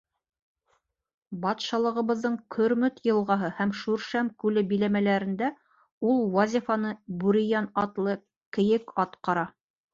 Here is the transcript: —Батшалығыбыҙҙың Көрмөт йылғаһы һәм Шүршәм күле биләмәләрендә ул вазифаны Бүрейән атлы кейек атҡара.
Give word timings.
—Батшалығыбыҙҙың 1.43 2.37
Көрмөт 2.55 2.97
йылғаһы 3.09 3.51
һәм 3.59 3.75
Шүршәм 3.83 4.33
күле 4.45 4.65
биләмәләрендә 4.73 5.53
ул 6.15 6.27
вазифаны 6.39 6.97
Бүрейән 7.23 7.73
атлы 7.87 8.21
кейек 8.59 8.99
атҡара. 9.09 9.49